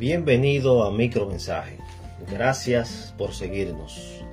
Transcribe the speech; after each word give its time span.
Bienvenido 0.00 0.84
a 0.84 0.90
Micromensaje. 0.90 1.76
Gracias 2.32 3.14
por 3.18 3.34
seguirnos. 3.34 4.24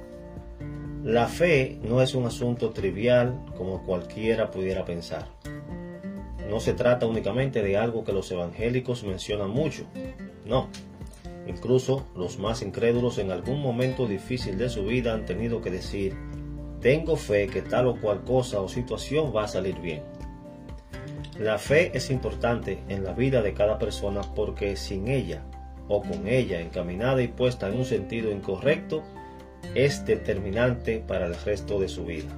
La 1.03 1.27
fe 1.27 1.77
no 1.83 2.01
es 2.01 2.15
un 2.15 2.25
asunto 2.25 2.69
trivial 2.69 3.43
como 3.57 3.83
cualquiera 3.83 4.49
pudiera 4.49 4.85
pensar. 4.85 5.27
No 6.49 6.61
se 6.61 6.71
trata 6.71 7.05
únicamente 7.05 7.61
de 7.61 7.75
algo 7.75 8.05
que 8.05 8.13
los 8.13 8.31
evangélicos 8.31 9.03
mencionan 9.03 9.49
mucho. 9.49 9.83
No. 10.45 10.69
Incluso 11.47 12.07
los 12.15 12.39
más 12.39 12.61
incrédulos 12.61 13.17
en 13.17 13.31
algún 13.31 13.61
momento 13.61 14.07
difícil 14.07 14.57
de 14.57 14.69
su 14.69 14.85
vida 14.85 15.13
han 15.13 15.25
tenido 15.25 15.61
que 15.61 15.69
decir, 15.69 16.15
tengo 16.79 17.17
fe 17.17 17.47
que 17.47 17.61
tal 17.61 17.87
o 17.87 17.99
cual 17.99 18.23
cosa 18.23 18.61
o 18.61 18.69
situación 18.69 19.33
va 19.35 19.43
a 19.43 19.49
salir 19.49 19.81
bien. 19.81 20.03
La 21.37 21.57
fe 21.57 21.91
es 21.93 22.09
importante 22.09 22.79
en 22.87 23.03
la 23.03 23.11
vida 23.11 23.41
de 23.41 23.53
cada 23.53 23.77
persona 23.77 24.21
porque 24.33 24.77
sin 24.77 25.09
ella 25.09 25.43
o 25.87 26.01
con 26.01 26.27
ella 26.27 26.59
encaminada 26.59 27.21
y 27.21 27.27
puesta 27.27 27.67
en 27.67 27.77
un 27.77 27.85
sentido 27.85 28.31
incorrecto, 28.31 29.03
es 29.75 30.05
determinante 30.05 30.99
para 30.99 31.25
el 31.25 31.35
resto 31.35 31.79
de 31.79 31.87
su 31.87 32.05
vida. 32.05 32.29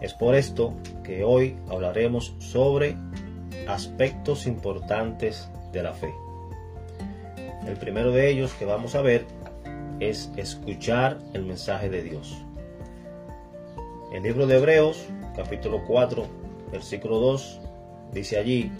Es 0.00 0.12
por 0.12 0.34
esto 0.34 0.74
que 1.02 1.24
hoy 1.24 1.56
hablaremos 1.68 2.34
sobre 2.38 2.96
aspectos 3.66 4.46
importantes 4.46 5.48
de 5.72 5.82
la 5.82 5.92
fe. 5.92 6.12
El 7.66 7.76
primero 7.76 8.12
de 8.12 8.30
ellos 8.30 8.52
que 8.54 8.64
vamos 8.64 8.94
a 8.94 9.02
ver 9.02 9.24
es 10.00 10.30
escuchar 10.36 11.18
el 11.32 11.44
mensaje 11.44 11.88
de 11.88 12.02
Dios. 12.02 12.36
El 14.12 14.22
libro 14.22 14.46
de 14.46 14.56
Hebreos, 14.56 15.06
capítulo 15.34 15.82
4, 15.86 16.26
versículo 16.70 17.18
2, 17.20 17.60
dice 18.12 18.38
allí, 18.38 18.70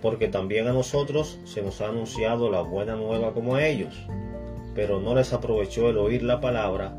porque 0.00 0.28
también 0.28 0.68
a 0.68 0.72
nosotros 0.72 1.38
se 1.44 1.62
nos 1.62 1.80
ha 1.80 1.88
anunciado 1.88 2.50
la 2.50 2.60
buena 2.60 2.96
nueva 2.96 3.32
como 3.32 3.56
a 3.56 3.66
ellos, 3.66 3.94
pero 4.74 5.00
no 5.00 5.14
les 5.14 5.32
aprovechó 5.32 5.88
el 5.88 5.98
oír 5.98 6.22
la 6.22 6.40
palabra 6.40 6.94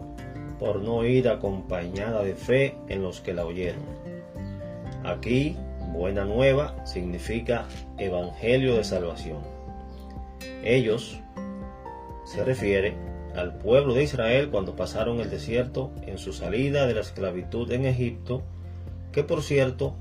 por 0.60 0.82
no 0.82 1.06
ir 1.06 1.30
acompañada 1.30 2.24
de 2.24 2.36
fe 2.36 2.76
en 2.90 3.02
los 3.02 3.22
que 3.22 3.34
la 3.34 3.46
oyeron. 3.46 3.82
Aquí, 5.06 5.56
buena 5.94 6.26
nueva 6.26 6.86
significa 6.86 7.66
evangelio 7.98 8.76
de 8.76 8.84
salvación. 8.84 9.40
Ellos 10.64 11.22
se 12.26 12.44
refiere 12.44 12.96
al 13.36 13.58
pueblo 13.58 13.94
de 13.94 14.04
Israel 14.04 14.50
cuando 14.50 14.76
pasaron 14.76 15.22
el 15.22 15.30
desierto 15.30 15.92
en 16.06 16.18
su 16.18 16.34
salida 16.34 16.86
de 16.86 16.96
la 16.96 17.02
esclavitud 17.02 17.72
en 17.72 17.86
Egipto, 17.86 18.44
que 19.14 19.24
por 19.24 19.42
cierto, 19.42 19.96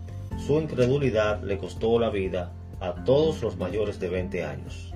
su 0.45 0.59
incredulidad 0.59 1.43
le 1.43 1.59
costó 1.59 1.99
la 1.99 2.11
vida 2.11 2.53
a 2.81 3.05
todos 3.05 3.43
los 3.43 3.57
mayores 3.57 3.99
de 4.01 4.09
20 4.09 4.45
años. 4.45 4.93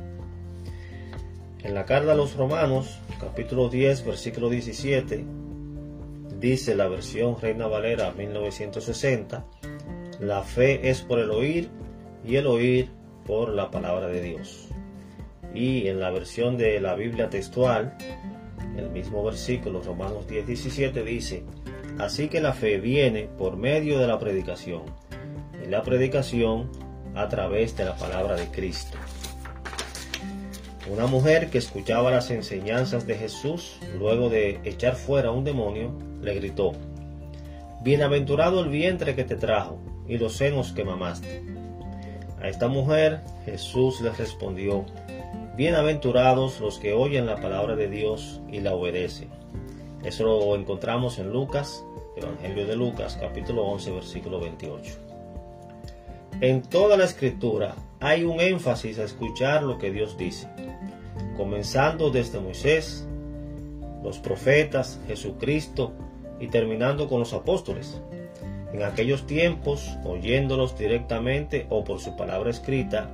En 1.62 1.75
la 1.75 1.84
carta 1.84 2.12
a 2.12 2.14
los 2.16 2.34
Romanos, 2.36 2.98
capítulo 3.20 3.69
10, 3.69 4.05
versículo 4.05 4.50
17, 4.50 5.25
dice 6.41 6.75
la 6.75 6.88
versión 6.88 7.41
Reina 7.41 7.69
Valera 7.69 8.12
1960, 8.12 9.47
la 10.19 10.42
fe 10.42 10.91
es 10.91 11.03
por 11.03 11.20
el 11.20 11.30
oír 11.30 11.70
y 12.25 12.36
el 12.36 12.48
oír 12.48 12.91
por 13.25 13.50
la 13.50 13.70
palabra 13.70 14.08
de 14.08 14.22
Dios. 14.22 14.69
Y 15.55 15.86
en 15.86 16.00
la 16.00 16.10
versión 16.10 16.56
de 16.56 16.80
la 16.80 16.94
Biblia 16.94 17.30
textual, 17.30 17.97
el 18.77 18.91
mismo 18.91 19.22
versículo, 19.22 19.83
Romanos 19.83 20.27
10, 20.27 20.47
17, 20.47 21.05
dice, 21.05 21.44
así 21.98 22.28
que 22.28 22.41
la 22.41 22.53
fe 22.53 22.78
viene 22.78 23.28
por 23.38 23.56
medio 23.56 23.98
de 23.98 24.06
la 24.08 24.19
predicación, 24.19 24.83
y 25.64 25.69
la 25.69 25.83
predicación 25.83 26.70
a 27.14 27.28
través 27.28 27.77
de 27.77 27.84
la 27.84 27.96
palabra 27.96 28.36
de 28.36 28.46
Cristo. 28.46 28.98
Una 30.91 31.06
mujer 31.06 31.48
que 31.50 31.58
escuchaba 31.58 32.10
las 32.10 32.30
enseñanzas 32.30 33.06
de 33.06 33.14
Jesús 33.14 33.78
luego 33.98 34.28
de 34.28 34.59
echar 34.64 34.97
fuera 34.97 35.31
un 35.31 35.44
demonio, 35.44 35.92
le 36.20 36.34
gritó, 36.34 36.72
Bienaventurado 37.82 38.60
el 38.62 38.69
vientre 38.69 39.14
que 39.14 39.25
te 39.25 39.37
trajo 39.37 39.78
y 40.09 40.19
los 40.19 40.34
senos 40.34 40.72
que 40.72 40.84
mamaste. 40.84 41.42
A 42.41 42.48
esta 42.48 42.69
mujer 42.69 43.20
Jesús 43.44 44.00
le 44.00 44.10
respondió, 44.10 44.84
Bienaventurados 45.56 46.60
los 46.60 46.78
que 46.78 46.92
oyen 46.92 47.26
la 47.26 47.37
palabra 47.37 47.76
de 47.76 47.88
Dios 47.88 48.41
y 48.50 48.60
la 48.60 48.75
obedecen. 48.75 49.28
Eso 50.03 50.25
lo 50.25 50.56
encontramos 50.56 51.19
en 51.19 51.32
Lucas, 51.32 51.84
Evangelio 52.16 52.66
de 52.66 52.75
Lucas, 52.75 53.16
capítulo 53.20 53.62
11, 53.64 53.92
versículo 53.92 54.41
28. 54.41 55.12
En 56.42 56.60
toda 56.62 56.97
la 56.97 57.04
escritura 57.04 57.76
hay 58.00 58.25
un 58.25 58.41
énfasis 58.41 58.98
a 58.98 59.04
escuchar 59.04 59.62
lo 59.62 59.78
que 59.78 59.92
Dios 59.92 60.19
dice, 60.19 60.48
comenzando 61.36 62.10
desde 62.10 62.41
Moisés, 62.41 63.06
los 64.03 64.19
profetas, 64.19 64.98
Jesucristo 65.06 65.92
y 66.41 66.48
terminando 66.48 67.08
con 67.08 67.20
los 67.20 67.32
apóstoles. 67.32 68.00
En 68.72 68.82
aquellos 68.82 69.25
tiempos, 69.25 69.88
oyéndolos 70.04 70.76
directamente 70.76 71.69
o 71.70 71.84
por 71.84 72.00
su 72.00 72.16
palabra 72.16 72.50
escrita, 72.50 73.08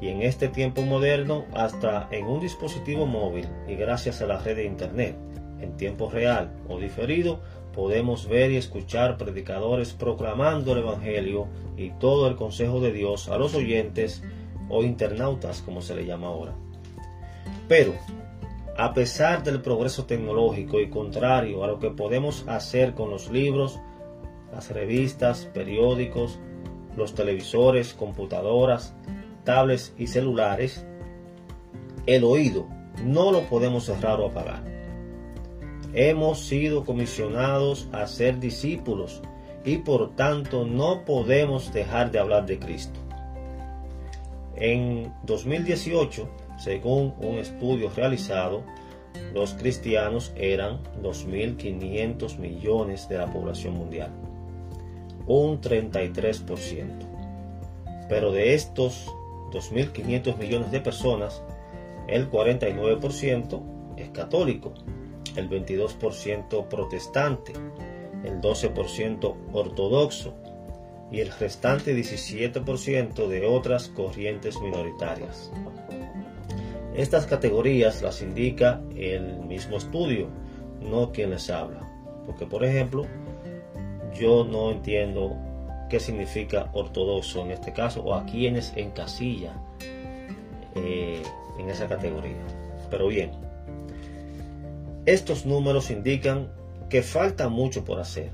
y 0.00 0.08
en 0.08 0.22
este 0.22 0.48
tiempo 0.48 0.80
moderno 0.80 1.44
hasta 1.52 2.08
en 2.10 2.24
un 2.24 2.40
dispositivo 2.40 3.04
móvil 3.04 3.46
y 3.68 3.74
gracias 3.74 4.22
a 4.22 4.26
la 4.26 4.38
red 4.38 4.56
de 4.56 4.64
Internet, 4.64 5.14
en 5.62 5.76
tiempo 5.76 6.10
real 6.10 6.52
o 6.68 6.78
diferido, 6.78 7.40
podemos 7.72 8.28
ver 8.28 8.50
y 8.50 8.56
escuchar 8.56 9.16
predicadores 9.16 9.92
proclamando 9.92 10.72
el 10.72 10.78
Evangelio 10.78 11.46
y 11.76 11.90
todo 11.90 12.28
el 12.28 12.36
consejo 12.36 12.80
de 12.80 12.92
Dios 12.92 13.28
a 13.28 13.38
los 13.38 13.54
oyentes 13.54 14.22
o 14.68 14.82
internautas, 14.82 15.62
como 15.62 15.80
se 15.80 15.94
le 15.94 16.04
llama 16.04 16.28
ahora. 16.28 16.54
Pero, 17.68 17.94
a 18.76 18.92
pesar 18.94 19.42
del 19.42 19.60
progreso 19.60 20.04
tecnológico 20.04 20.80
y 20.80 20.90
contrario 20.90 21.64
a 21.64 21.66
lo 21.66 21.78
que 21.78 21.90
podemos 21.90 22.46
hacer 22.48 22.94
con 22.94 23.10
los 23.10 23.30
libros, 23.30 23.78
las 24.52 24.70
revistas, 24.70 25.48
periódicos, 25.52 26.38
los 26.96 27.14
televisores, 27.14 27.94
computadoras, 27.94 28.94
tablets 29.44 29.94
y 29.96 30.06
celulares, 30.06 30.84
el 32.06 32.24
oído 32.24 32.66
no 33.04 33.32
lo 33.32 33.42
podemos 33.48 33.84
cerrar 33.84 34.20
o 34.20 34.26
apagar. 34.26 34.81
Hemos 35.94 36.40
sido 36.46 36.84
comisionados 36.84 37.88
a 37.92 38.06
ser 38.06 38.40
discípulos 38.40 39.20
y 39.64 39.78
por 39.78 40.16
tanto 40.16 40.64
no 40.64 41.04
podemos 41.04 41.72
dejar 41.72 42.10
de 42.10 42.18
hablar 42.18 42.46
de 42.46 42.58
Cristo. 42.58 42.98
En 44.56 45.12
2018, 45.24 46.28
según 46.58 47.14
un 47.20 47.36
estudio 47.38 47.90
realizado, 47.94 48.62
los 49.34 49.52
cristianos 49.54 50.32
eran 50.36 50.82
2.500 51.02 52.38
millones 52.38 53.08
de 53.08 53.18
la 53.18 53.30
población 53.30 53.74
mundial, 53.74 54.10
un 55.26 55.60
33%. 55.60 57.08
Pero 58.08 58.32
de 58.32 58.54
estos 58.54 59.06
2.500 59.52 60.38
millones 60.38 60.70
de 60.70 60.80
personas, 60.80 61.42
el 62.08 62.30
49% 62.30 63.62
es 63.96 64.10
católico, 64.10 64.72
el 65.36 65.48
22% 65.48 66.68
protestante, 66.68 67.52
el 68.24 68.40
12% 68.40 69.34
ortodoxo 69.52 70.34
y 71.10 71.20
el 71.20 71.30
restante 71.30 71.94
17% 71.96 73.26
de 73.28 73.46
otras 73.46 73.88
corrientes 73.88 74.60
minoritarias. 74.60 75.50
Estas 76.94 77.26
categorías 77.26 78.02
las 78.02 78.22
indica 78.22 78.80
el 78.96 79.40
mismo 79.40 79.76
estudio, 79.76 80.28
no 80.80 81.12
quien 81.12 81.30
les 81.30 81.48
habla. 81.50 81.88
Porque, 82.26 82.46
por 82.46 82.64
ejemplo, 82.64 83.06
yo 84.18 84.44
no 84.44 84.70
entiendo 84.70 85.36
qué 85.88 86.00
significa 86.00 86.70
ortodoxo 86.72 87.42
en 87.42 87.50
este 87.50 87.72
caso 87.72 88.02
o 88.02 88.14
a 88.14 88.24
quienes 88.24 88.72
encasilla 88.76 89.54
eh, 90.74 91.22
en 91.58 91.68
esa 91.70 91.88
categoría. 91.88 92.36
Pero 92.90 93.08
bien, 93.08 93.30
estos 95.06 95.46
números 95.46 95.90
indican 95.90 96.52
que 96.88 97.02
falta 97.02 97.48
mucho 97.48 97.84
por 97.84 97.98
hacer. 97.98 98.30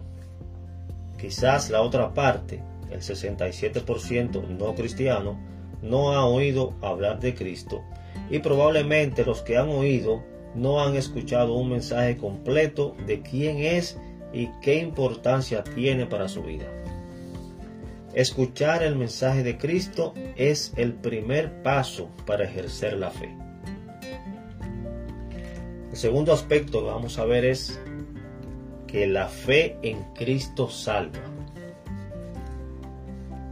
Quizás 1.18 1.70
la 1.70 1.80
otra 1.80 2.12
parte, 2.14 2.62
el 2.90 3.00
67% 3.00 4.48
no 4.48 4.74
cristiano, 4.74 5.38
no 5.82 6.12
ha 6.12 6.24
oído 6.26 6.74
hablar 6.82 7.20
de 7.20 7.34
Cristo 7.34 7.82
y 8.30 8.40
probablemente 8.40 9.24
los 9.24 9.42
que 9.42 9.56
han 9.56 9.68
oído 9.68 10.22
no 10.54 10.82
han 10.82 10.96
escuchado 10.96 11.54
un 11.54 11.70
mensaje 11.70 12.16
completo 12.16 12.96
de 13.06 13.22
quién 13.22 13.58
es 13.58 13.98
y 14.32 14.48
qué 14.60 14.78
importancia 14.78 15.64
tiene 15.64 16.06
para 16.06 16.28
su 16.28 16.42
vida. 16.42 16.66
Escuchar 18.14 18.82
el 18.82 18.96
mensaje 18.96 19.42
de 19.42 19.58
Cristo 19.58 20.14
es 20.36 20.72
el 20.76 20.94
primer 20.94 21.62
paso 21.62 22.10
para 22.26 22.44
ejercer 22.44 22.94
la 22.94 23.10
fe. 23.10 23.47
Segundo 25.98 26.32
aspecto 26.32 26.78
que 26.78 26.90
vamos 26.90 27.18
a 27.18 27.24
ver 27.24 27.44
es 27.44 27.76
que 28.86 29.08
la 29.08 29.26
fe 29.26 29.76
en 29.82 30.00
Cristo 30.14 30.70
salva. 30.70 31.18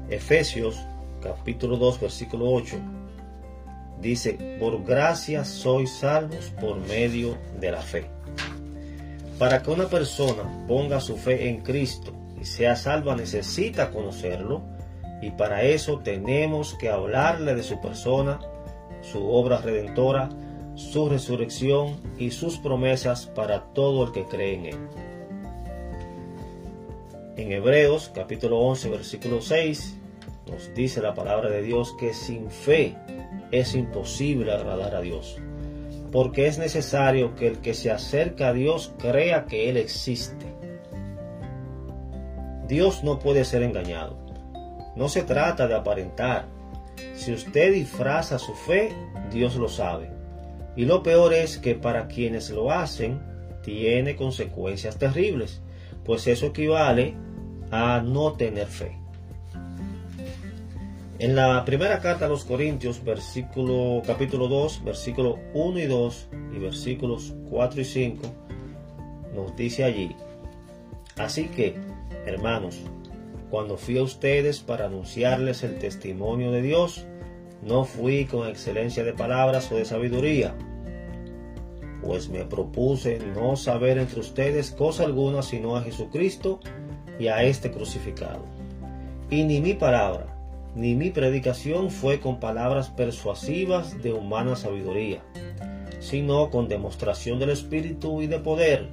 Efesios 0.08 0.80
capítulo 1.20 1.76
2 1.76 2.00
versículo 2.02 2.48
8 2.52 2.76
dice, 4.00 4.58
por 4.60 4.84
gracia 4.84 5.44
sois 5.44 5.92
salvos 5.92 6.52
por 6.60 6.78
medio 6.86 7.36
de 7.58 7.72
la 7.72 7.82
fe. 7.82 8.08
Para 9.40 9.60
que 9.60 9.72
una 9.72 9.88
persona 9.88 10.44
ponga 10.68 11.00
su 11.00 11.16
fe 11.16 11.48
en 11.48 11.62
Cristo 11.62 12.12
y 12.40 12.44
sea 12.44 12.76
salva 12.76 13.16
necesita 13.16 13.90
conocerlo 13.90 14.62
y 15.20 15.32
para 15.32 15.64
eso 15.64 15.98
tenemos 15.98 16.74
que 16.74 16.90
hablarle 16.90 17.56
de 17.56 17.64
su 17.64 17.80
persona, 17.80 18.38
su 19.02 19.28
obra 19.32 19.60
redentora, 19.60 20.28
su 20.76 21.08
resurrección 21.08 21.96
y 22.18 22.30
sus 22.30 22.58
promesas 22.58 23.26
para 23.26 23.64
todo 23.72 24.04
el 24.04 24.12
que 24.12 24.24
cree 24.24 24.54
en 24.54 24.66
él. 24.66 24.78
En 27.36 27.50
Hebreos 27.50 28.10
capítulo 28.14 28.60
11 28.60 28.90
versículo 28.90 29.40
6 29.40 29.96
nos 30.50 30.74
dice 30.74 31.00
la 31.00 31.14
palabra 31.14 31.50
de 31.50 31.62
Dios 31.62 31.94
que 31.98 32.14
sin 32.14 32.50
fe 32.50 32.94
es 33.50 33.74
imposible 33.74 34.52
agradar 34.52 34.94
a 34.94 35.00
Dios, 35.00 35.38
porque 36.12 36.46
es 36.46 36.58
necesario 36.58 37.34
que 37.34 37.48
el 37.48 37.58
que 37.58 37.74
se 37.74 37.90
acerca 37.90 38.48
a 38.48 38.52
Dios 38.52 38.92
crea 38.98 39.46
que 39.46 39.70
Él 39.70 39.76
existe. 39.76 40.46
Dios 42.68 43.02
no 43.02 43.18
puede 43.18 43.44
ser 43.44 43.62
engañado. 43.62 44.16
No 44.94 45.08
se 45.08 45.22
trata 45.22 45.66
de 45.66 45.74
aparentar. 45.74 46.46
Si 47.14 47.32
usted 47.32 47.72
disfraza 47.72 48.38
su 48.38 48.54
fe, 48.54 48.92
Dios 49.30 49.56
lo 49.56 49.68
sabe. 49.68 50.15
Y 50.76 50.84
lo 50.84 51.02
peor 51.02 51.32
es 51.32 51.58
que 51.58 51.74
para 51.74 52.06
quienes 52.06 52.50
lo 52.50 52.70
hacen, 52.70 53.20
tiene 53.62 54.14
consecuencias 54.14 54.98
terribles, 54.98 55.62
pues 56.04 56.26
eso 56.26 56.46
equivale 56.46 57.14
a 57.70 58.00
no 58.00 58.34
tener 58.34 58.66
fe. 58.66 58.96
En 61.18 61.34
la 61.34 61.64
primera 61.64 62.00
carta 62.00 62.26
a 62.26 62.28
los 62.28 62.44
Corintios, 62.44 63.02
versículo, 63.02 64.02
capítulo 64.06 64.48
2, 64.48 64.84
versículos 64.84 65.36
1 65.54 65.78
y 65.78 65.86
2 65.86 66.28
y 66.54 66.58
versículos 66.58 67.34
4 67.48 67.80
y 67.80 67.84
5, 67.84 68.22
nos 69.34 69.56
dice 69.56 69.84
allí, 69.84 70.14
así 71.16 71.46
que, 71.46 71.74
hermanos, 72.26 72.80
cuando 73.50 73.78
fui 73.78 73.96
a 73.96 74.02
ustedes 74.02 74.60
para 74.60 74.86
anunciarles 74.86 75.62
el 75.62 75.78
testimonio 75.78 76.52
de 76.52 76.60
Dios, 76.60 77.06
no 77.66 77.84
fui 77.84 78.26
con 78.26 78.48
excelencia 78.48 79.02
de 79.02 79.12
palabras 79.12 79.70
o 79.72 79.76
de 79.76 79.84
sabiduría, 79.84 80.54
pues 82.00 82.28
me 82.28 82.44
propuse 82.44 83.18
no 83.34 83.56
saber 83.56 83.98
entre 83.98 84.20
ustedes 84.20 84.70
cosa 84.70 85.04
alguna 85.04 85.42
sino 85.42 85.76
a 85.76 85.82
Jesucristo 85.82 86.60
y 87.18 87.26
a 87.26 87.42
este 87.42 87.72
crucificado. 87.72 88.44
Y 89.30 89.42
ni 89.42 89.60
mi 89.60 89.74
palabra, 89.74 90.26
ni 90.76 90.94
mi 90.94 91.10
predicación 91.10 91.90
fue 91.90 92.20
con 92.20 92.38
palabras 92.38 92.90
persuasivas 92.90 94.00
de 94.00 94.12
humana 94.12 94.54
sabiduría, 94.54 95.22
sino 95.98 96.50
con 96.50 96.68
demostración 96.68 97.40
del 97.40 97.50
Espíritu 97.50 98.22
y 98.22 98.28
de 98.28 98.38
poder, 98.38 98.86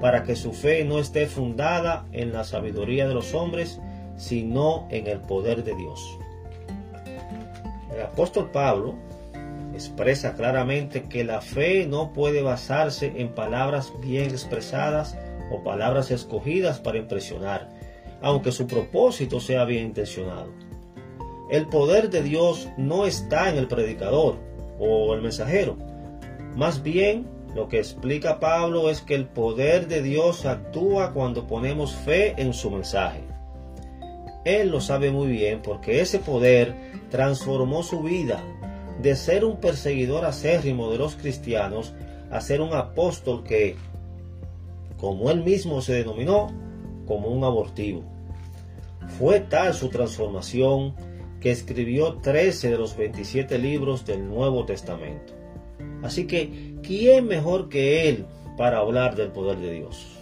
para 0.00 0.24
que 0.24 0.34
su 0.34 0.52
fe 0.52 0.84
no 0.84 0.98
esté 0.98 1.26
fundada 1.26 2.06
en 2.10 2.32
la 2.32 2.42
sabiduría 2.42 3.06
de 3.06 3.14
los 3.14 3.34
hombres, 3.34 3.80
sino 4.16 4.88
en 4.90 5.06
el 5.06 5.20
poder 5.20 5.62
de 5.62 5.76
Dios. 5.76 6.18
El 8.00 8.06
apóstol 8.06 8.50
Pablo 8.50 8.94
expresa 9.74 10.34
claramente 10.34 11.02
que 11.02 11.22
la 11.22 11.42
fe 11.42 11.86
no 11.86 12.14
puede 12.14 12.40
basarse 12.40 13.12
en 13.16 13.34
palabras 13.34 13.92
bien 14.00 14.30
expresadas 14.30 15.18
o 15.52 15.62
palabras 15.62 16.10
escogidas 16.10 16.80
para 16.80 16.96
impresionar, 16.96 17.68
aunque 18.22 18.52
su 18.52 18.66
propósito 18.66 19.38
sea 19.38 19.66
bien 19.66 19.88
intencionado. 19.88 20.48
El 21.50 21.66
poder 21.66 22.08
de 22.08 22.22
Dios 22.22 22.70
no 22.78 23.04
está 23.04 23.50
en 23.50 23.58
el 23.58 23.68
predicador 23.68 24.38
o 24.78 25.12
el 25.12 25.20
mensajero. 25.20 25.76
Más 26.56 26.82
bien, 26.82 27.28
lo 27.54 27.68
que 27.68 27.76
explica 27.76 28.40
Pablo 28.40 28.88
es 28.88 29.02
que 29.02 29.14
el 29.14 29.26
poder 29.26 29.88
de 29.88 30.00
Dios 30.00 30.46
actúa 30.46 31.12
cuando 31.12 31.46
ponemos 31.46 31.94
fe 31.94 32.32
en 32.40 32.54
su 32.54 32.70
mensaje. 32.70 33.29
Él 34.44 34.70
lo 34.70 34.80
sabe 34.80 35.10
muy 35.10 35.28
bien 35.28 35.60
porque 35.62 36.00
ese 36.00 36.18
poder 36.18 36.74
transformó 37.10 37.82
su 37.82 38.02
vida 38.02 38.42
de 39.02 39.16
ser 39.16 39.44
un 39.44 39.58
perseguidor 39.58 40.24
acérrimo 40.24 40.90
de 40.90 40.98
los 40.98 41.16
cristianos 41.16 41.94
a 42.30 42.40
ser 42.40 42.60
un 42.60 42.74
apóstol 42.74 43.42
que, 43.44 43.76
como 44.96 45.30
él 45.30 45.42
mismo 45.42 45.80
se 45.82 45.94
denominó, 45.94 46.48
como 47.06 47.28
un 47.28 47.44
abortivo. 47.44 48.02
Fue 49.18 49.40
tal 49.40 49.74
su 49.74 49.88
transformación 49.88 50.94
que 51.40 51.50
escribió 51.50 52.14
13 52.14 52.70
de 52.70 52.78
los 52.78 52.96
27 52.96 53.58
libros 53.58 54.04
del 54.04 54.28
Nuevo 54.28 54.64
Testamento. 54.66 55.34
Así 56.02 56.26
que, 56.26 56.76
¿quién 56.82 57.26
mejor 57.26 57.68
que 57.68 58.08
Él 58.08 58.26
para 58.56 58.78
hablar 58.78 59.16
del 59.16 59.32
poder 59.32 59.58
de 59.58 59.72
Dios? 59.72 60.19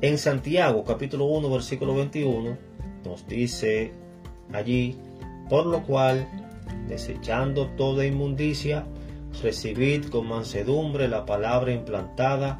En 0.00 0.18
Santiago 0.18 0.84
capítulo 0.84 1.24
1 1.26 1.50
versículo 1.50 1.94
21 1.94 2.56
nos 3.04 3.26
dice 3.26 3.92
allí, 4.52 4.96
por 5.48 5.66
lo 5.66 5.82
cual, 5.82 6.28
desechando 6.88 7.68
toda 7.76 8.04
inmundicia, 8.04 8.84
recibid 9.42 10.06
con 10.06 10.28
mansedumbre 10.28 11.08
la 11.08 11.26
palabra 11.26 11.72
implantada, 11.72 12.58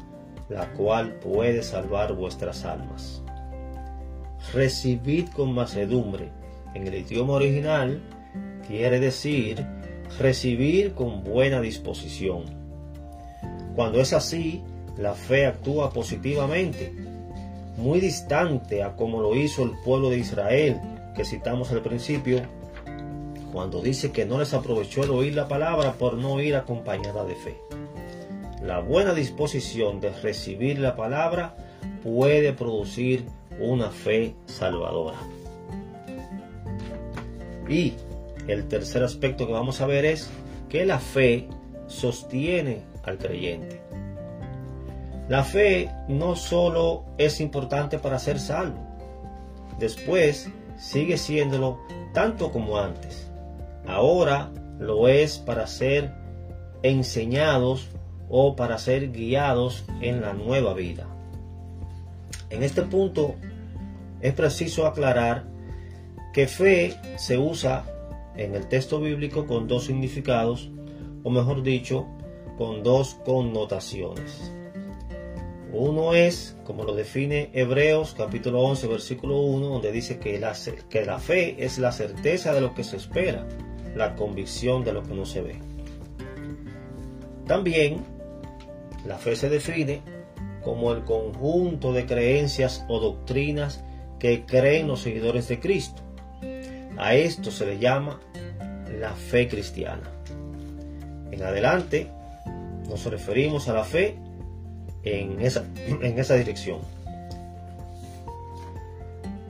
la 0.49 0.71
cual 0.73 1.19
puede 1.19 1.63
salvar 1.63 2.13
vuestras 2.13 2.65
almas 2.65 3.23
recibid 4.53 5.27
con 5.29 5.53
macedumbre. 5.53 6.29
En 6.73 6.87
el 6.87 6.95
idioma 6.95 7.33
original 7.33 8.01
quiere 8.67 8.99
decir 8.99 9.65
recibir 10.19 10.93
con 10.93 11.23
buena 11.23 11.61
disposición. 11.61 12.45
Cuando 13.75 14.01
es 14.01 14.13
así, 14.13 14.61
la 14.97 15.13
fe 15.13 15.45
actúa 15.45 15.91
positivamente, 15.91 16.93
muy 17.79 17.99
distante 17.99 18.83
a 18.83 18.95
como 18.95 19.21
lo 19.21 19.35
hizo 19.35 19.63
el 19.63 19.71
pueblo 19.83 20.09
de 20.09 20.17
Israel, 20.17 20.79
que 21.15 21.25
citamos 21.25 21.71
al 21.71 21.81
principio, 21.81 22.41
cuando 23.51 23.81
dice 23.81 24.11
que 24.11 24.25
no 24.25 24.37
les 24.37 24.53
aprovechó 24.53 25.03
el 25.03 25.11
oír 25.11 25.33
la 25.33 25.47
palabra 25.47 25.93
por 25.93 26.15
no 26.15 26.39
ir 26.39 26.55
acompañada 26.55 27.25
de 27.25 27.35
fe. 27.35 27.57
La 28.61 28.79
buena 28.79 29.13
disposición 29.13 30.01
de 30.01 30.11
recibir 30.11 30.79
la 30.79 30.95
palabra 30.95 31.55
puede 32.03 32.53
producir 32.53 33.25
una 33.59 33.89
fe 33.89 34.35
salvadora. 34.45 35.17
Y 37.67 37.93
el 38.47 38.67
tercer 38.67 39.03
aspecto 39.03 39.47
que 39.47 39.53
vamos 39.53 39.79
a 39.81 39.87
ver 39.87 40.05
es 40.05 40.29
que 40.69 40.85
la 40.85 40.99
fe 40.99 41.47
sostiene 41.87 42.83
al 43.03 43.17
creyente. 43.17 43.88
La 45.29 45.43
fe 45.43 45.91
no 46.07 46.35
solo 46.35 47.05
es 47.19 47.39
importante 47.39 47.99
para 47.99 48.17
ser 48.17 48.39
salvo, 48.39 48.79
después 49.77 50.49
sigue 50.75 51.19
siéndolo 51.19 51.77
tanto 52.15 52.51
como 52.51 52.79
antes. 52.79 53.29
Ahora 53.85 54.51
lo 54.79 55.07
es 55.07 55.37
para 55.37 55.67
ser 55.67 56.11
enseñados 56.81 57.89
o 58.27 58.55
para 58.55 58.79
ser 58.79 59.11
guiados 59.11 59.85
en 60.01 60.21
la 60.21 60.33
nueva 60.33 60.73
vida. 60.73 61.05
En 62.49 62.63
este 62.63 62.81
punto 62.81 63.35
es 64.21 64.33
preciso 64.33 64.87
aclarar 64.87 65.45
que 66.33 66.47
fe 66.47 66.95
se 67.17 67.37
usa 67.37 67.85
en 68.35 68.55
el 68.55 68.67
texto 68.67 68.99
bíblico 68.99 69.45
con 69.45 69.67
dos 69.67 69.85
significados, 69.85 70.71
o 71.23 71.29
mejor 71.29 71.61
dicho, 71.61 72.07
con 72.57 72.81
dos 72.81 73.15
connotaciones. 73.25 74.51
Uno 75.71 76.15
es, 76.15 76.57
como 76.63 76.83
lo 76.83 76.95
define 76.95 77.51
Hebreos 77.53 78.15
capítulo 78.17 78.61
11, 78.61 78.87
versículo 78.87 79.39
1, 79.41 79.67
donde 79.67 79.91
dice 79.91 80.17
que 80.17 80.39
la, 80.39 80.53
que 80.89 81.05
la 81.05 81.19
fe 81.19 81.63
es 81.63 81.77
la 81.77 81.91
certeza 81.91 82.53
de 82.53 82.61
lo 82.61 82.73
que 82.73 82.83
se 82.83 82.97
espera, 82.97 83.47
la 83.95 84.15
convicción 84.15 84.83
de 84.83 84.93
lo 84.93 85.03
que 85.03 85.13
no 85.13 85.25
se 85.25 85.41
ve. 85.41 85.59
También, 87.45 88.03
la 89.05 89.17
fe 89.17 89.35
se 89.35 89.49
define 89.49 90.01
como 90.63 90.91
el 90.91 91.03
conjunto 91.03 91.93
de 91.93 92.05
creencias 92.05 92.83
o 92.87 92.99
doctrinas 92.99 93.83
que 94.17 94.45
creen 94.45 94.87
los 94.87 95.01
seguidores 95.01 95.47
de 95.47 95.59
Cristo. 95.59 96.01
A 96.97 97.13
esto 97.13 97.51
se 97.51 97.65
le 97.65 97.79
llama 97.79 98.19
la 98.99 99.13
fe 99.13 99.47
cristiana. 99.47 100.11
En 101.31 101.43
adelante 101.43 102.11
nos 102.89 103.05
referimos 103.05 103.69
a 103.69 103.73
la 103.73 103.83
fe 103.83 104.17
en 105.03 105.41
esa, 105.41 105.63
en 106.01 106.19
esa 106.19 106.35
dirección. 106.35 106.79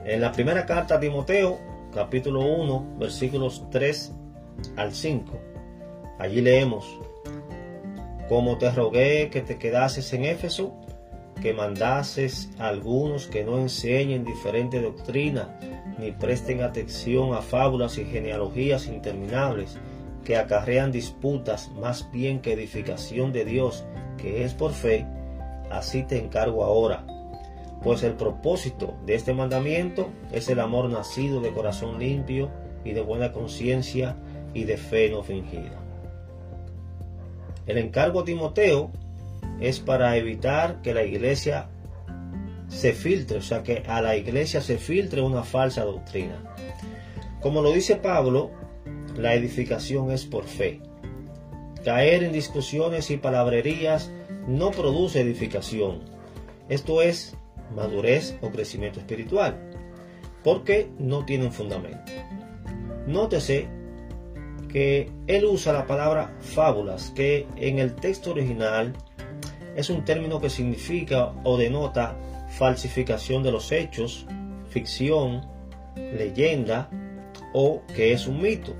En 0.04 0.20
la 0.20 0.32
primera 0.32 0.66
carta 0.66 0.96
a 0.96 1.00
Timoteo, 1.00 1.58
capítulo 1.94 2.40
1, 2.40 2.96
versículos 2.98 3.64
3 3.70 4.12
al 4.76 4.94
5, 4.94 5.38
allí 6.18 6.40
leemos, 6.40 6.98
como 8.28 8.58
te 8.58 8.70
rogué 8.70 9.28
que 9.30 9.40
te 9.40 9.58
quedases 9.58 10.12
en 10.12 10.24
Éfeso, 10.24 10.74
que 11.40 11.52
mandases 11.52 12.50
a 12.58 12.68
algunos 12.68 13.26
que 13.26 13.44
no 13.44 13.58
enseñen 13.58 14.24
diferente 14.24 14.80
doctrina, 14.80 15.58
ni 15.98 16.12
presten 16.12 16.62
atención 16.62 17.34
a 17.34 17.42
fábulas 17.42 17.98
y 17.98 18.04
genealogías 18.04 18.86
interminables, 18.86 19.78
que 20.24 20.36
acarrean 20.36 20.92
disputas 20.92 21.70
más 21.72 22.10
bien 22.12 22.40
que 22.40 22.52
edificación 22.52 23.32
de 23.32 23.44
Dios, 23.44 23.84
que 24.18 24.44
es 24.44 24.54
por 24.54 24.72
fe, 24.72 25.06
así 25.70 26.02
te 26.02 26.18
encargo 26.18 26.64
ahora. 26.64 27.06
Pues 27.82 28.02
el 28.02 28.12
propósito 28.14 28.94
de 29.06 29.14
este 29.14 29.32
mandamiento 29.32 30.10
es 30.32 30.48
el 30.48 30.60
amor 30.60 30.90
nacido 30.90 31.40
de 31.40 31.52
corazón 31.52 31.98
limpio 31.98 32.50
y 32.84 32.92
de 32.92 33.00
buena 33.00 33.32
conciencia 33.32 34.16
y 34.52 34.64
de 34.64 34.76
fe 34.76 35.10
no 35.10 35.22
fingida. 35.22 35.80
El 37.66 37.78
encargo 37.78 38.20
a 38.20 38.24
Timoteo 38.24 38.90
es 39.60 39.80
para 39.80 40.16
evitar 40.16 40.82
que 40.82 40.92
la 40.92 41.04
iglesia 41.04 41.68
se 42.68 42.92
filtre, 42.92 43.38
o 43.38 43.42
sea, 43.42 43.62
que 43.62 43.82
a 43.86 44.00
la 44.00 44.16
iglesia 44.16 44.60
se 44.60 44.78
filtre 44.78 45.22
una 45.22 45.42
falsa 45.42 45.84
doctrina. 45.84 46.36
Como 47.40 47.62
lo 47.62 47.72
dice 47.72 47.96
Pablo, 47.96 48.50
la 49.16 49.34
edificación 49.34 50.10
es 50.10 50.24
por 50.24 50.44
fe. 50.44 50.80
Caer 51.84 52.24
en 52.24 52.32
discusiones 52.32 53.10
y 53.10 53.16
palabrerías 53.16 54.10
no 54.46 54.70
produce 54.70 55.20
edificación. 55.20 56.00
Esto 56.68 57.02
es 57.02 57.36
madurez 57.74 58.36
o 58.40 58.50
crecimiento 58.50 59.00
espiritual, 59.00 59.58
porque 60.42 60.88
no 60.98 61.24
tiene 61.24 61.46
un 61.46 61.52
fundamento. 61.52 62.12
Nótese 63.06 63.68
que 64.68 65.10
él 65.26 65.44
usa 65.44 65.72
la 65.72 65.86
palabra 65.86 66.36
fábulas, 66.40 67.10
que 67.10 67.46
en 67.56 67.78
el 67.78 67.94
texto 67.94 68.30
original 68.30 68.92
es 69.76 69.90
un 69.90 70.04
término 70.04 70.40
que 70.40 70.50
significa 70.50 71.32
o 71.44 71.56
denota 71.56 72.16
falsificación 72.50 73.42
de 73.42 73.52
los 73.52 73.72
hechos, 73.72 74.26
ficción, 74.68 75.46
leyenda 75.96 76.88
o 77.52 77.82
que 77.94 78.12
es 78.12 78.26
un 78.26 78.40
mito. 78.42 78.74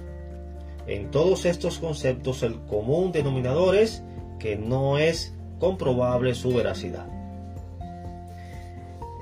En 0.87 1.11
todos 1.11 1.45
estos 1.45 1.79
conceptos 1.79 2.43
el 2.43 2.61
común 2.63 3.13
denominador 3.13 3.77
es 3.77 4.03
que 4.39 4.57
no 4.57 4.99
es 4.99 5.35
comprobable 5.61 6.35
su 6.35 6.53
veracidad. 6.53 7.07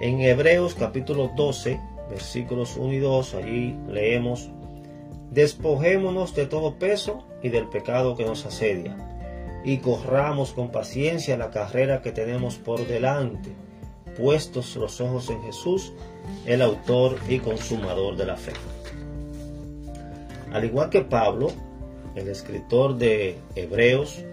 En 0.00 0.20
Hebreos 0.20 0.74
capítulo 0.74 1.32
12, 1.36 1.80
versículos 2.08 2.76
1 2.76 2.92
y 2.94 2.98
2, 2.98 3.34
allí 3.34 3.76
leemos, 3.88 4.48
Despojémonos 5.32 6.34
de 6.34 6.46
todo 6.46 6.78
peso 6.78 7.24
y 7.42 7.50
del 7.50 7.68
pecado 7.68 8.16
que 8.16 8.24
nos 8.24 8.46
asedia, 8.46 8.96
y 9.64 9.78
corramos 9.78 10.52
con 10.52 10.70
paciencia 10.70 11.36
la 11.36 11.50
carrera 11.50 12.00
que 12.00 12.12
tenemos 12.12 12.56
por 12.56 12.86
delante, 12.86 13.50
puestos 14.16 14.74
los 14.76 15.00
ojos 15.00 15.28
en 15.28 15.42
Jesús, 15.42 15.92
el 16.46 16.62
autor 16.62 17.18
y 17.28 17.40
consumador 17.40 18.16
de 18.16 18.24
la 18.24 18.36
fe. 18.36 18.52
Al 20.52 20.64
igual 20.64 20.88
que 20.88 21.02
Pablo, 21.02 21.50
el 22.14 22.28
escritor 22.28 22.96
de 22.96 23.36
Hebreos, 23.54 24.24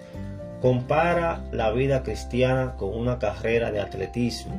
compara 0.65 1.43
la 1.51 1.69
vida 1.69 2.01
cristiana 2.01 2.75
con 2.75 2.97
una 2.97 3.19
carrera 3.19 3.71
de 3.71 3.79
atletismo. 3.79 4.55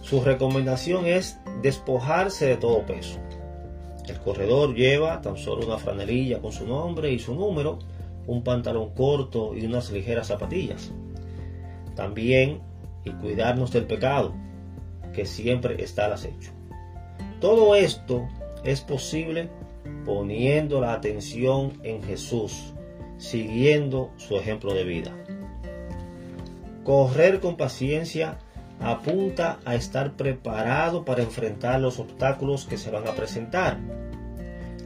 Su 0.00 0.22
recomendación 0.22 1.04
es 1.04 1.38
despojarse 1.60 2.46
de 2.46 2.56
todo 2.56 2.86
peso. 2.86 3.18
El 4.08 4.18
corredor 4.20 4.74
lleva 4.74 5.20
tan 5.20 5.36
solo 5.36 5.66
una 5.66 5.76
franelilla 5.76 6.40
con 6.40 6.50
su 6.50 6.66
nombre 6.66 7.12
y 7.12 7.18
su 7.18 7.34
número, 7.34 7.78
un 8.26 8.42
pantalón 8.42 8.94
corto 8.94 9.54
y 9.54 9.66
unas 9.66 9.90
ligeras 9.90 10.28
zapatillas. 10.28 10.90
También 11.94 12.62
y 13.04 13.10
cuidarnos 13.10 13.72
del 13.72 13.84
pecado, 13.84 14.32
que 15.12 15.26
siempre 15.26 15.84
está 15.84 16.06
al 16.06 16.14
acecho. 16.14 16.52
Todo 17.38 17.74
esto 17.74 18.26
es 18.64 18.80
posible 18.80 19.50
poniendo 20.06 20.80
la 20.80 20.94
atención 20.94 21.74
en 21.82 22.02
Jesús, 22.02 22.72
siguiendo 23.18 24.10
su 24.16 24.36
ejemplo 24.36 24.74
de 24.74 24.84
vida. 24.84 25.12
Correr 26.84 27.40
con 27.40 27.56
paciencia 27.56 28.38
apunta 28.80 29.58
a 29.64 29.74
estar 29.74 30.12
preparado 30.12 31.04
para 31.04 31.22
enfrentar 31.22 31.80
los 31.80 31.98
obstáculos 31.98 32.66
que 32.66 32.78
se 32.78 32.90
van 32.90 33.06
a 33.08 33.12
presentar. 33.12 33.78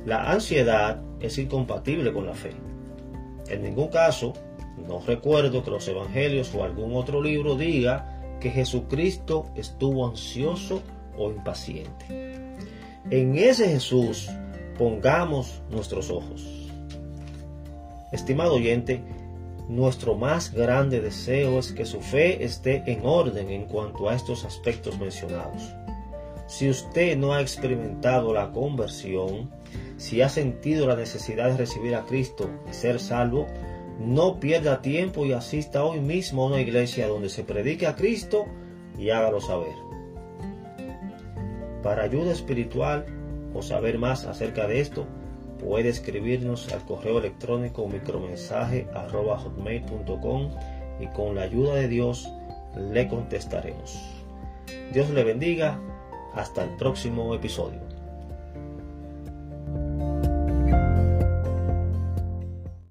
La 0.07 0.31
ansiedad 0.31 1.03
es 1.21 1.39
incompatible 1.39 2.13
con 2.13 2.27
la 2.27 2.35
fe. 2.35 2.53
En 3.49 3.63
ningún 3.63 3.89
caso, 3.89 4.33
no 4.89 5.01
recuerdo 5.01 5.63
que 5.63 5.71
los 5.71 5.87
evangelios 5.89 6.55
o 6.55 6.65
algún 6.65 6.95
otro 6.95 7.21
libro 7.21 7.57
diga 7.57 8.39
que 8.41 8.51
Jesucristo 8.51 9.47
estuvo 9.55 10.09
ansioso 10.09 10.83
o 11.19 11.31
impaciente. 11.31 12.07
En 13.11 13.37
ese 13.37 13.69
Jesús 13.69 14.31
pongamos 14.79 15.61
nuestros 15.71 16.11
ojos. 16.11 16.60
Estimado 18.21 18.57
oyente, 18.57 19.01
nuestro 19.67 20.15
más 20.15 20.53
grande 20.53 21.01
deseo 21.01 21.59
es 21.59 21.73
que 21.73 21.87
su 21.87 22.03
fe 22.03 22.45
esté 22.45 22.83
en 22.85 23.01
orden 23.07 23.49
en 23.49 23.65
cuanto 23.65 24.11
a 24.11 24.15
estos 24.15 24.45
aspectos 24.45 24.99
mencionados. 25.01 25.75
Si 26.47 26.69
usted 26.69 27.17
no 27.17 27.33
ha 27.33 27.41
experimentado 27.41 28.35
la 28.35 28.53
conversión, 28.53 29.51
si 29.97 30.21
ha 30.21 30.29
sentido 30.29 30.87
la 30.87 30.97
necesidad 30.97 31.51
de 31.51 31.57
recibir 31.57 31.95
a 31.95 32.05
Cristo 32.05 32.51
y 32.71 32.75
ser 32.75 33.01
salvo, 33.01 33.47
no 33.99 34.39
pierda 34.39 34.83
tiempo 34.83 35.25
y 35.25 35.33
asista 35.33 35.83
hoy 35.83 36.01
mismo 36.01 36.43
a 36.43 36.49
una 36.49 36.61
iglesia 36.61 37.09
donde 37.09 37.31
se 37.31 37.43
predique 37.43 37.87
a 37.87 37.97
Cristo 37.97 38.45
y 38.99 39.09
hágalo 39.09 39.41
saber. 39.41 39.75
Para 41.83 42.03
ayuda 42.03 42.33
espiritual, 42.33 43.07
o 43.55 43.63
saber 43.63 43.99
más 43.99 44.27
acerca 44.27 44.67
de 44.67 44.81
esto, 44.81 45.07
puede 45.61 45.91
escribirnos 45.91 46.73
al 46.73 46.83
correo 46.85 47.19
electrónico 47.19 47.87
micromensaje.com 47.87 50.51
y 51.01 51.07
con 51.09 51.35
la 51.35 51.43
ayuda 51.43 51.75
de 51.75 51.89
Dios 51.89 52.33
le 52.77 53.09
contestaremos. 53.09 53.99
Dios 54.93 55.11
le 55.11 55.25
bendiga. 55.25 55.81
Hasta 56.35 56.63
el 56.63 56.71
próximo 56.77 57.35
episodio. 57.35 57.90